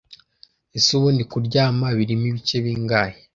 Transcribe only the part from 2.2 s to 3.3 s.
ibice bingahe